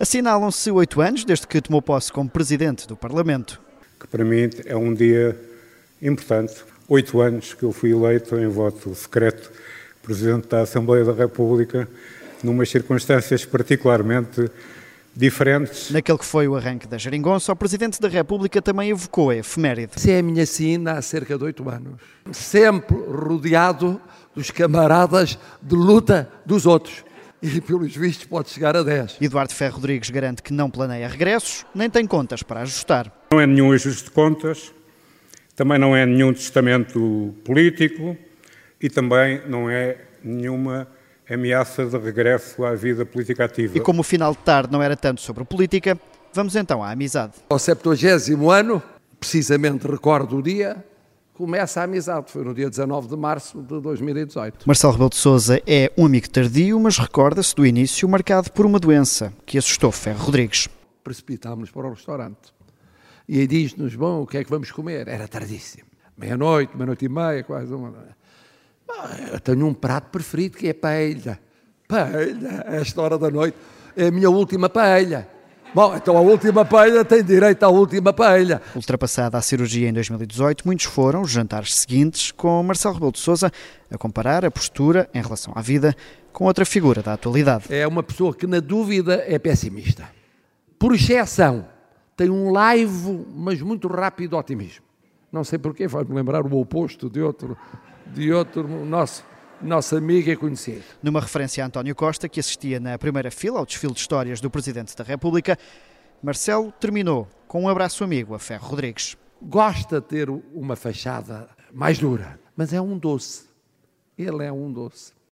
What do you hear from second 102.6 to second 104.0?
na primeira fila ao desfile de